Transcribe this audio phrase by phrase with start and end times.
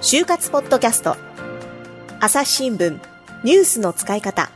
[0.00, 1.16] 就活ポッドキャスト。
[2.20, 3.00] 朝日新聞。
[3.42, 4.50] ニュースの使い方。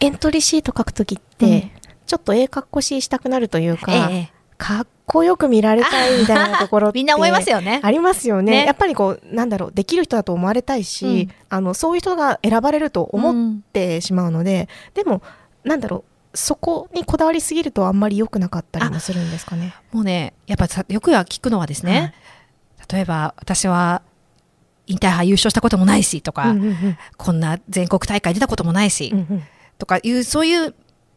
[0.00, 1.70] エントリーシート書くときって、うん。
[2.06, 7.80] ちょっとええかっこしいしたくなるというか、ええかっこよく見られたいみたいなところって みんな思いますよね。
[7.82, 8.52] ありますよね。
[8.52, 8.66] ね。
[8.66, 15.22] やっぱりこうなんだろうできる人だと思われたいし、あのそういう人が選ばれると思ってしまうので、でも
[15.64, 19.74] なんだろうそこにこだわりすぎるとあんまり良くなかったりもするんですかね？
[19.92, 22.14] もうね、やっぱさよくは聞くのはですね、
[22.90, 24.02] 例えば私は
[24.86, 29.42] インターハイ優勝したこともないしとか、うんうんうんこんな全国大会出たこともないし、うんうん
[29.78, 30.74] とかいう、そういう、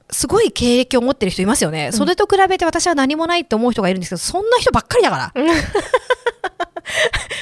[0.10, 1.92] すごい経歴を持ってる人いますよね。
[1.92, 5.34] それと比べて私は何もないって思う人がいるんですけど、そんな人ばっかりだから。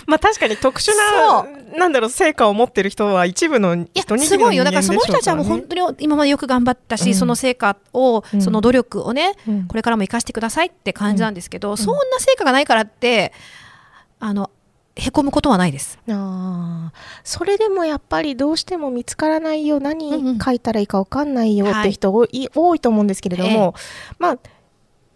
[0.05, 1.45] まあ確かに特殊な
[1.77, 4.64] なんだろう成果を持ってる人は一部の人、すごいよ。
[4.64, 8.41] だからその人たちはもう本当に今までよく頑張ったし、うんその成果を、うん。
[8.41, 9.68] その努力をね、うん。
[9.68, 13.34] これからも生かしてくださいって感じなんですけど、そんな成果がないからって、
[14.20, 14.50] あの、
[14.95, 15.97] へこむことはないです。
[16.09, 21.84] ああそれでもやっぱりどうしても見つからないよ何書いたらいいか分かんないよっはい。
[21.86, 23.73] て人多い,、多いと思うんですけれども、
[24.19, 24.38] まあ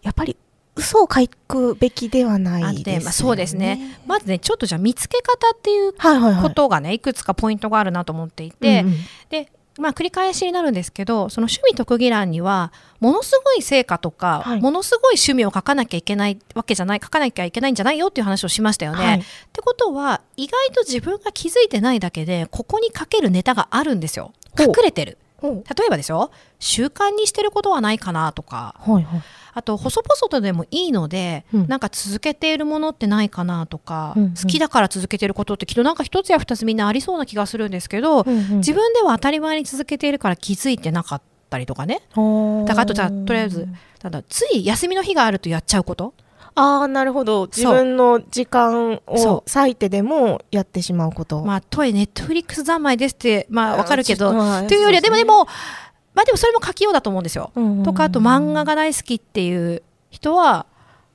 [0.02, 0.36] やっぱり
[0.78, 3.04] 嘘を書くべきではないですよね。
[3.04, 3.98] まあ、そうですね。
[4.06, 5.92] まずね、ちょっとじゃあ見つけ方っていう。
[5.92, 8.96] ことがね、いくつかポイントがあるなと思っていて、うんうん
[9.28, 19.04] で、まあ、繰り返しになるんですけど、その趣味特技欄には、ものすごい成果とか、はいものすごい趣味を書かなきゃいけないわけじゃない、書かなきゃいけないんじゃないよっていう話をしましたよね。
[19.04, 24.32] はいってことは、意外と自分が気づいてないだけで、ここに書けるネタがあるんですよ。
[24.58, 25.18] 隠れてる。
[25.42, 29.22] 例えばですよ、習慣にしてることはないかなとか、はいはい。
[29.54, 31.68] あと、細々とでもいいので、うん。
[31.68, 34.30] なんか続けているものってないかなとか、うんうん。
[34.30, 42.02] 好きだから続けていることってきっとなんか一つや二つみんなありそうな気がするんですけど、自自分では当たり前に続けているから気づいてなかったりとかね。
[42.66, 43.66] だからあとじゃあとりあえず
[43.98, 46.12] ただつい休みの日があるとやっちゃうこと
[46.58, 47.46] ああなるほど。
[47.46, 51.44] 自分の時間そを割いてでもやってしまうこと。
[51.44, 54.32] まあとはいえネットフリックス三昧ですってまあわかるけど。
[54.32, 55.46] まあというよりはでもでも
[56.14, 57.52] まあでもそれも書きようだと思うんですよ。
[57.54, 60.66] うんうんうんとかあと漫画が大好きっていう人は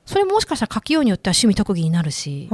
[0.06, 2.48] それももしかしたら書きようによっては趣味特技になるし。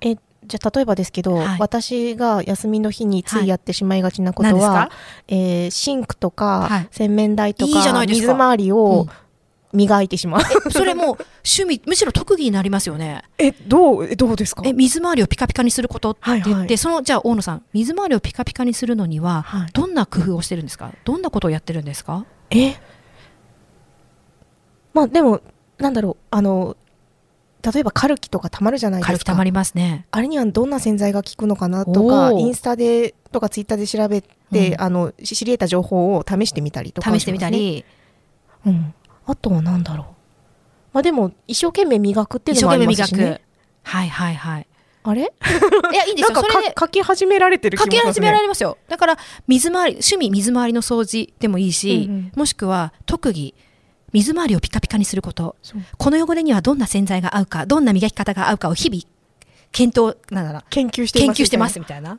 [0.00, 1.58] えじゃあ例えばですけど、はい。
[1.58, 4.90] 私が休みの日についやってしまいがちなことは、何ですか？
[5.28, 6.88] えーシンクとか、はい。
[6.90, 7.70] 洗面台とか
[8.04, 8.76] い水回りうん。
[8.78, 9.06] を
[9.72, 10.40] 磨いてしまう。
[10.40, 11.06] えそれもう
[11.44, 13.22] 趣味むしろ特技になりますよね。
[13.36, 14.62] えどうえどうですか？
[14.64, 16.78] え水回りをピカピカにすることって言って、はいはい。
[16.78, 19.70] そのじゃあ大野さん水回りをピカピカにするのにははい。
[19.72, 20.92] どんな工夫をしてるんですか？
[21.04, 22.24] どんなことをやってるんですか？
[22.50, 22.76] え？
[24.94, 25.42] まあでも
[25.78, 26.76] なんだろうあの
[27.72, 29.24] 例えばカルキとかたまるじゃないですか。
[29.24, 30.06] たまりますね。
[30.12, 34.80] あれにはどんな洗剤が効くのかなとかインスタでとかツイッターで調べて、うん。
[34.80, 37.84] あのし知り得た情報を試してみたりとか試してみたり、
[38.64, 38.94] うん、
[39.28, 40.06] あとは何だろう。
[40.94, 43.10] まあでも、一生懸命磨くっていう一のもあ生懸命磨く。
[43.16, 43.44] りますしね。
[43.82, 44.66] はいはいはい。
[45.04, 45.20] あれ？
[45.92, 46.34] いや、いいんですよ。
[46.34, 48.12] なんか書き始められてる気書きもしますね。
[48.14, 48.78] 始められますよ。
[48.88, 53.54] だから、水回り、趣味水回りの掃除でもいいし、うんうんもしくは特技、
[54.12, 55.56] 水回りをピカピカにすること。
[55.98, 59.02] この汚れにはどんな洗剤が合うか、どんな磨き方が合うかを日々、
[59.72, 61.36] 検討、なんだろう研究しています。
[61.36, 62.18] 研究してますみたいな。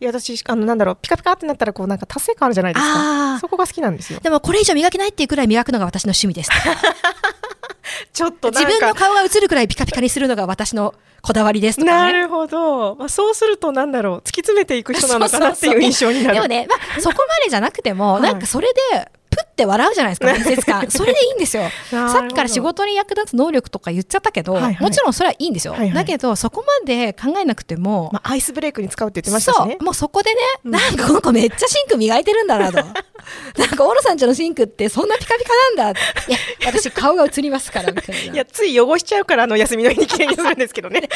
[0.00, 2.98] いや、私、あの、なんだろう、ピカピカってなったら、こう、なんか達成感あるじゃないですあか。
[3.36, 4.20] ーそこが好きなんですよ。
[4.20, 6.50] でもこれ以上磨けないっていうくらい磨くのが私の趣味です。
[8.12, 12.12] ちょっと自分の顔が映るくらいピカピカにするのが私のこだわりですとかね。
[12.12, 12.96] なるほど。
[12.96, 16.34] まあ、そうすると、なんだろう、突き詰めていく人なのかなっていう印象になる。
[16.34, 19.17] でもね、まあ、そこまでじゃなくても、はいなんかそれで、プ
[19.58, 20.86] って笑うじゃないですか、 面接官。
[20.88, 21.64] それでいいんですよ。
[21.90, 25.72] さっきから仕事に役立つ能力とか言っちゃったけど、はいはいもちろんそれはいいんですよ。
[25.72, 29.84] はいはいだけど、そこまで考えなくても、まあ、アイスブレイクに使うって言ってましたしねそう、。
[29.84, 32.78] もうそこでね、なんかこの子めっちゃシンク磨いてるんだなと。
[33.58, 36.00] なんか、オロさんちのシンクってそんなピカピカなんだ。
[36.00, 38.32] いや、私顔が映りますから、みたいな。
[38.34, 41.00] いや、つい汚しちゃうから、あの、休みの日に綺麗にするんですけどね。
[41.00, 41.08] で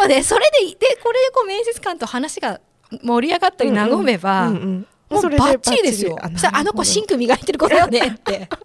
[0.00, 2.60] もね、それで、で、これでこう面接官と話が
[3.02, 6.18] 盛り上がったり和めば、うんうんもうそれでバッチリですよ。
[6.32, 8.48] そしたらあの子シンク磨いてる子だよねって。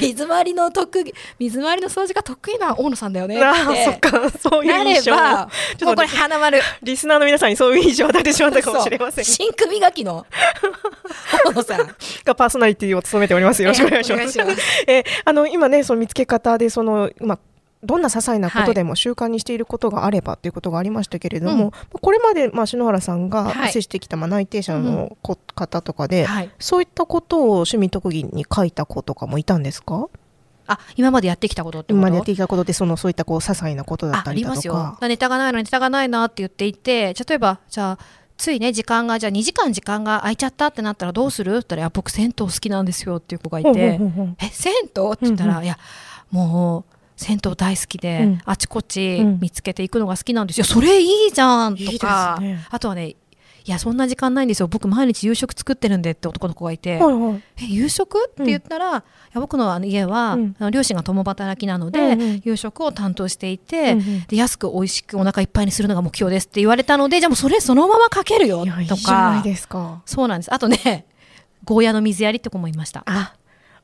[0.00, 3.84] 水回りの特技、水回りの掃除が得意な大野さんだよねって。
[3.84, 6.60] そっか、そういうなれ印象ば、ちょっともうこれ花丸。
[6.82, 10.26] リスナーの皆さんにそういう印象を与えてしまったかもしれませんシンク磨きの？
[11.46, 11.96] 大野さん。
[12.24, 13.62] がパーソナリティを務めております。
[13.62, 14.38] よろしくお願いします。
[14.88, 17.38] えーあの今ねその見つけ方でそのまあ
[17.82, 21.70] どんな些細なことでも習慣にしていることがあればということがありましたけれども、うん。
[22.00, 23.72] これまで、まあ、篠原さんがはい。
[23.72, 26.50] 接してきた、まあ、内定者のこ方とかで、はい。
[26.58, 30.08] そういったことを趣味特技に書いた子とかもいたんですか？
[30.66, 34.74] あ、今までやってきたことって今までやってきたことでそのそういったこう些細なことだっあたりだありますよ。
[34.74, 35.08] とか。
[35.08, 37.98] ネタがないのネタがないなって言っていて例えばじゃあ
[38.36, 41.50] ついね時間がじゃあ2時間時間が空いちゃったってなったらどうする？
[41.50, 43.70] って言ったら僕銭湯好きなんですよっていう子がいて
[44.38, 45.12] え銭湯？
[45.12, 45.76] って言ったら、いや
[46.30, 48.40] もう銭湯大好きで、うん。
[48.46, 49.38] あちこちうん。
[49.40, 52.38] 見つけていくのが好きなんですよ、それいいじゃんとか。
[52.40, 52.66] ね。
[52.70, 53.16] あとはね
[53.62, 54.68] いやそんな時間ないんですよ。
[54.68, 57.42] 僕毎日夕食作ってるんでって男の子がいて、はいはい。
[57.58, 59.02] え夕食って言ったら、いや
[59.34, 60.70] 僕のあの家は、うん。
[60.70, 62.42] 両親が共働きなので、うんうん。
[62.42, 64.24] 夕食を担当していて、うんうん。
[64.26, 69.42] で安く美味しくお腹いっぱいにするのが目標ですって言われたのでじゃあもうそれそのままかけるよとか。
[69.44, 70.02] ですか。
[70.06, 70.54] そうなんです。
[70.54, 71.04] あとね
[71.64, 73.02] ゴーヤの水やりって子もいました。
[73.04, 73.34] あ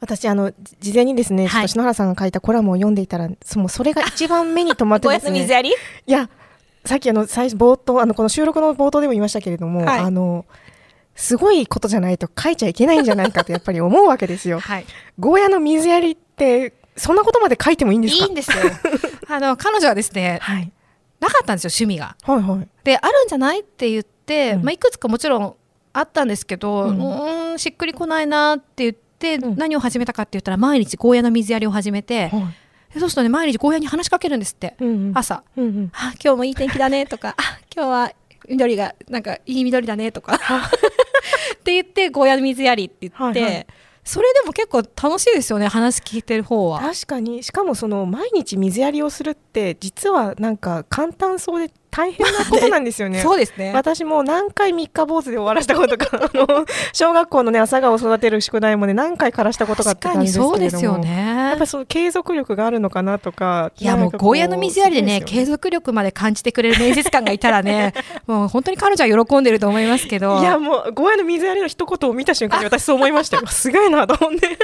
[0.01, 1.69] 私あのじ事前にですね、はい。
[1.69, 5.47] 篠原さんが書いたコラムを読んでいたらそもうそれが一番目に留まってですね。
[6.07, 6.29] いや
[6.85, 10.01] さっきあの最初冒頭あのこの収録の冒頭でも言いましたけれども、はい。
[10.01, 10.45] あの
[11.15, 14.61] すごいことじゃないと書いちゃいけないんじゃないかとやっぱり思うわけですよ。
[14.61, 14.87] はい。
[15.19, 18.25] ゴーヤの水やりってそんなことまで書いてもいいんですか？
[18.27, 18.57] いいんですよ。
[19.29, 20.71] あの彼女はですねはい。
[21.19, 22.17] なかったんですよ趣味が。
[22.23, 22.69] はいはい。
[22.85, 24.63] であるんじゃないって言って、うん。
[24.65, 25.55] まあ、いくつかもちろん
[25.95, 29.57] あったんですけど、ううんーんしっくりこないなって言って、うん。
[29.57, 32.95] 何を始めたかって言ったら毎日ゴーヤの水やりを始めて、はい。
[32.95, 35.13] でそうするとね毎日ゴーヤに話しかけるんですって、うんうん。
[35.15, 35.43] 朝。
[35.57, 35.91] うんうん。
[35.95, 38.13] あ今日もいい天気だねとかあ今日は
[38.49, 40.39] 緑がなんかいい緑だねとかっ
[41.65, 43.67] て言ってゴーヤの水やりって言って、はいはい。
[44.05, 46.79] それでも結構楽しいですよね話聞いてる方は。
[46.79, 47.43] 確かに。
[47.43, 53.21] しかもその毎日水やりをするって実はなんか簡単そうで大変なことなんですよね。
[53.21, 53.73] そうですね。
[53.75, 61.49] 私も何回三日坊主で終わらしたことか あの小学校のね朝顔を育てる宿題もね何回枯らしたことかって確かに感じですけれどもそうですよね。
[61.49, 67.95] やっぱりその継続力があるのかなとかいやもうゴーヤの水やりでね継続続力まで感じてくれる面接官がいたらね
[68.27, 70.39] もう本当に彼女は喜んでると思いますけど。
[70.41, 73.47] いやもうゴーヤの水やりの一言を見た瞬間に私そう思いましたよ。
[73.49, 74.59] すごいなと思って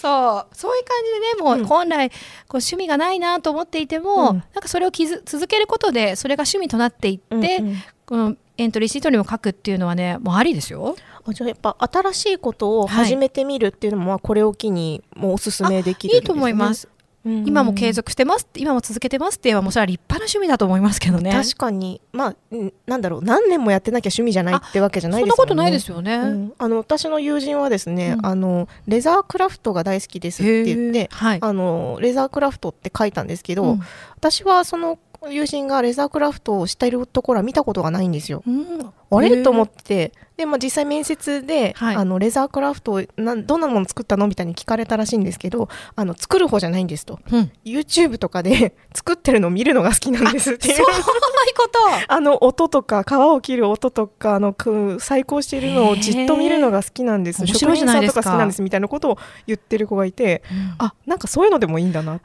[0.00, 0.56] そう。
[0.56, 2.20] そういう感じでねもう本来こう
[2.54, 4.42] 趣味がないなと思っていても、うん。
[4.54, 7.76] なんかそれをきず続けることでそれが趣味となっていって、うんうん。
[8.06, 10.96] このエントリーシートにも書くっていうのはねもうありですよ。
[11.24, 16.20] あじゃあやっぱ新しいことを始めてみるっていうのも、まあこれを機にもうおすすめできるね。
[16.20, 21.32] いいと思います、うん今も継続してます今も続けてますって言えばもうそれは立派な趣味だと思いますけどね。
[21.32, 22.00] 確かに。
[22.12, 23.22] まあうんなんだろう。
[23.22, 25.36] 何年もやってなきゃ趣味じゃないってわけじゃないですよね。
[25.36, 26.52] そんなことないですよね、うん。
[26.56, 28.26] あの私の友人はですね、うん。
[28.26, 31.38] あのレザークラフトが大好きですって言ってはい。
[31.42, 33.80] あのレザークラフトって書いたんですけど、うん。
[34.16, 38.42] 私はその友人がレザークラフトをしているところは見たことがないんですよ。
[38.46, 38.92] うん。
[39.10, 39.42] あれ？
[39.42, 41.96] と思っってで、まあ、実際面接で、はい。
[41.96, 44.26] あのレザークラフトをなんどんなもの作ったの？
[44.28, 47.18] みたいに聞かれたらしいんですけどあの作る方じゃないんですと。
[47.30, 50.76] うん、YouTube とかで 作ってるのを見るのが好きなんですっていう。
[50.76, 51.80] そういうこと。
[52.08, 57.46] あの音とか皮を切る音とかあのく細工しているのをじっと見るのが好きなんです。
[57.46, 60.74] 職人さんとか好きなんですみたいなことを言ってる子がいてうん。
[60.78, 62.20] あなんかそういうのでもいいんだなっ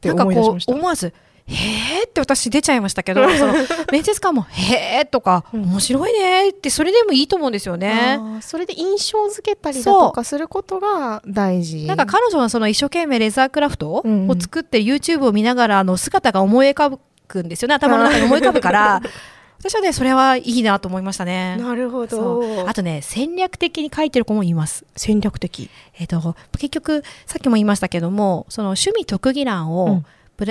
[0.00, 0.72] てなんかこ思い出しました。
[0.72, 1.12] う思わず
[1.48, 3.54] 「へーって私出ちゃいましたけどその
[3.90, 5.62] 面接官も「へーとか「うん。
[5.62, 8.20] 面白いね」ってそれでもいいと思うんですよね。
[8.42, 11.86] それで印象付けたりだとかすることが大事。
[11.86, 14.04] なんか彼女はその一生懸命レザークラフトを
[14.38, 16.98] 作って YouTube を見ながらあの姿が思い浮かぶ
[17.42, 17.74] んですよね。
[17.74, 19.02] 頭の中に思い浮かぶから。
[19.60, 21.56] 私はねそれはいいなと思いましたね。
[21.56, 22.68] なるほそどう。
[22.68, 24.84] あとね戦略的に書いてる子もいます。
[24.94, 25.68] 戦略的。
[25.98, 30.04] えっと結局さっきも言いましたけどもその趣味特技欄をうん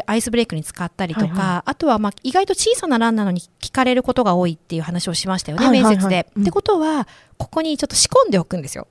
[0.06, 6.28] アイスブレイクに使ったりとか、はいはあとはまあ意外と小さな欄なのに聞かれることが多いっていう話をしましたよね、面接で。
[6.36, 6.42] うん。
[6.44, 7.08] ってことは
[7.38, 8.88] ここにちょっと仕込んでおくんですよ。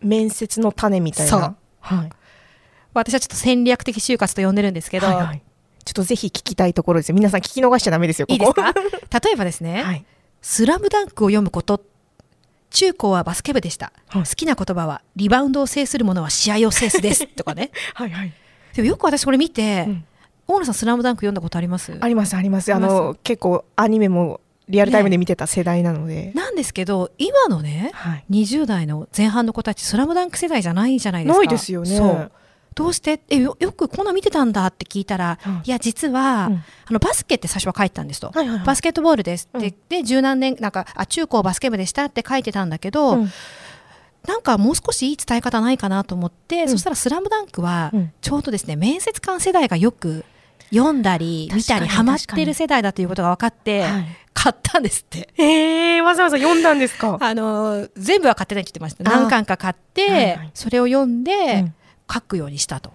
[0.00, 1.30] 面接の種みたいな。
[1.30, 1.56] そう。
[1.80, 2.10] はい。
[2.94, 5.42] 私はちょっと戦略的就活と呼んでるんですけど、はいはい。
[5.84, 7.14] ちょっとぜひ聞きたいところですよ。
[7.14, 8.72] 皆さん聞き逃しちゃダメですよここいいですか？
[9.20, 10.04] 例えばですね、はい。
[10.40, 11.84] スラムダンクを読むこと
[12.70, 14.22] 中高はバスケ部でした、はい。
[14.24, 17.26] 好きな言葉はリバウンドを制するものは試合を制すです。
[17.26, 17.70] とかね。
[17.94, 18.32] はいはい。
[18.74, 20.04] でもよく私これ見て、うん
[20.46, 21.96] 大野さんスラムダンク読んだことあります？
[22.00, 22.72] ありますあります。
[22.72, 28.24] あの結構アニメもリアルタイムで見てた世代なので、なんですけど今のねはい。
[28.30, 31.38] 20代の前半の子たちスラムダンク世代じゃないじゃないですか。
[31.38, 31.96] ないですよね。
[31.96, 32.32] そう。
[32.74, 33.20] どうして？
[33.28, 35.68] えよよくこんな見てたんだって聞いたら、はい。
[35.68, 36.54] いや実は、うん。
[36.54, 38.66] あのバスケって最初は書いてたんですと、はいはいはい。
[38.66, 39.74] バスケットボールですって、うん。
[39.88, 43.30] で十何年なんかあ中高バスケ部でしたって書いてたんだけど、うん
[44.26, 46.68] なんかもう少しいい伝え方ないかなと思って、ん。
[46.68, 48.12] そしたら「スラムダンクはうん。
[48.20, 50.24] ちょうどですね面接官世代がよく
[50.70, 54.06] 読んだり見たりハマってる世代だということが分かって、はい。
[54.34, 55.28] 買ったんですって。
[55.36, 57.18] えー、わざわざ読んだんですか？
[57.20, 59.10] あの全部は買ってないって言ってました。
[59.10, 60.50] あ何巻か買って、はいはい。
[60.54, 61.74] それを読んで、うん。
[62.12, 62.92] 書くようにしたと。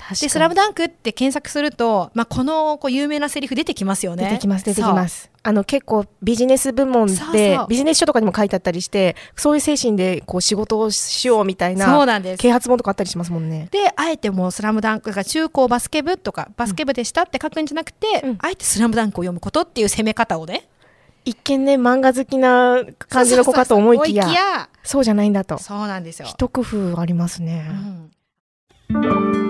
[0.00, 4.24] 確で「スラムダンクって検索すると、まあ、このこう有名なセリフ出てきますよね。
[4.24, 5.30] 出てきます出てきます。
[5.42, 12.40] あの結構ビジネス部門でビジネス書とかにも書いてあったりしてそういう精神でこう仕事をしようみたいそうそうななんです。
[12.40, 13.68] 啓発本とかあったりしますもんね。
[13.70, 18.38] であえてもう「スラムダンクが中高バスケ部とかバスケ部でしたって書くんじゃなくて、うん。
[18.40, 20.68] あえて「スラムダンクを読むことっていう攻め方をね。
[21.26, 25.56] 一見ね漫画好きな感じの子かと思いきやそうじゃないんだと。
[25.56, 26.26] やそうなんですよ。
[26.28, 29.49] 一工夫ありますね、うん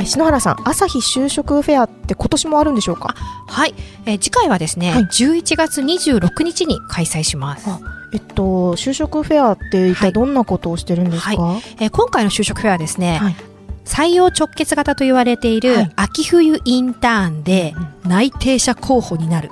[0.00, 3.14] え篠原さん朝日就職フェアって今年もあるんでしょうか？
[3.46, 3.74] はい、
[4.06, 5.02] えー次回はですね、はい。
[5.04, 7.68] 11月26日に開催します。
[7.70, 7.78] あ
[8.12, 11.32] えっと就職フェアって一体どんなことをしてるんですか、
[11.78, 13.36] えー今回の就職フェアはですね、はい。
[13.84, 15.92] 採用直結型と言われている、はい。
[15.96, 19.50] 秋冬インターンで内定者候補になる、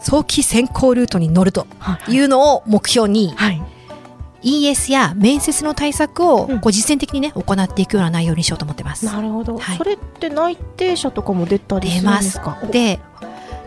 [0.00, 2.12] 早期選考ルートに乗るとはい。
[2.14, 3.62] いうのを目標に、はい
[4.44, 6.60] ES や面接の対策をうん。
[6.60, 9.06] こう実践的にね行っていくような内容にしようと思ってます。
[9.06, 9.76] なるほど、はい。
[9.76, 12.58] それって内定者とかも出たりするんですか？
[12.70, 13.00] で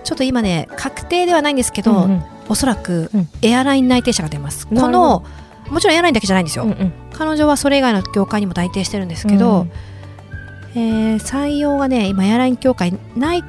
[0.04, 2.24] ちょっと今ね確定ではないんですけど、うんうん。
[2.50, 3.28] おそらくうん。
[3.42, 4.68] エアライン内定者が出ます。
[4.72, 5.20] なるほど。
[5.20, 5.24] こ
[5.68, 6.64] のもちろんエアラインだけじゃないんですよ。
[6.64, 6.94] うんうん。
[7.14, 9.68] 彼女はそれ以外の業界にも内定してるんですけど、
[10.76, 13.44] えー採用がね今エアライン協会ない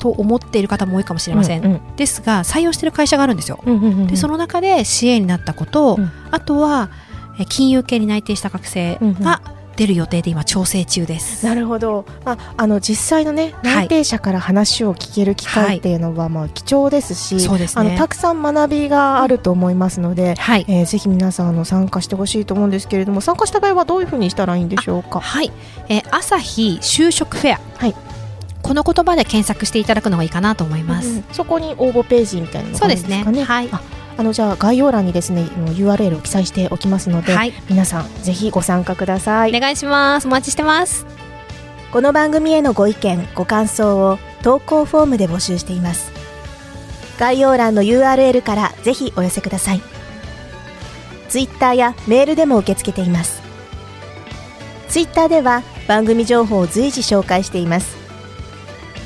[0.00, 1.96] と思っている方も多いかもしれません、うんうん。
[1.96, 6.10] ですが採用してる会社があるんですよ、うんうんうんでその中で支援になったこと、うん。
[6.32, 6.90] あとは
[7.38, 9.40] えー金融系に内定した学生が
[9.76, 13.86] 出る予定で今調整中です、なるほど、まあ、あの実際のねはい。
[13.86, 17.88] 内定者から話を聞ける機会っていうのはまあ貴重ですし、そうですね。
[17.88, 20.66] あのたくさん学びがあると思いますので、はい。
[20.68, 25.20] えーぜひ皆さんあの参加してほしいと思うんですけれども参加した場合はどういうふうにしたらいいんでしょうか？
[25.20, 25.50] はい、
[25.88, 27.94] えー朝日就職フェア、はい
[28.70, 33.24] この言葉で検索していただくのがいいかなと思います、うんそこに応募ページみたいなのがあるんですかね。
[33.24, 33.44] そうですね。
[33.44, 33.68] はい。
[33.72, 33.82] あ
[34.16, 37.52] あのじゃあ概要欄にですね URL を記載しておきますので、はい。
[37.68, 39.56] 皆さんぜひご参加ください。
[39.56, 40.28] お願いします。
[40.28, 41.04] お待ちしてます。
[41.90, 46.12] この番組へのご意見ご感想を投稿フォームで募集しています。
[47.18, 49.80] 概要欄の URL からぜひお寄せください。
[51.28, 53.42] ツイッターやメールでも受け付けています。
[54.88, 57.99] ツイッターでは番組情報を随時紹介しています